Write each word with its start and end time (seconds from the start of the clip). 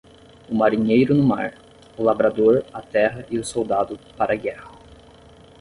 O 0.49 0.55
marinheiro 0.55 1.13
no 1.13 1.21
mar; 1.21 1.55
o 1.95 2.01
labrador, 2.01 2.65
a 2.73 2.81
terra 2.81 3.23
e 3.29 3.37
o 3.37 3.43
soldado, 3.45 3.99
para 4.17 4.33
a 4.33 4.35
guerra. 4.35 4.71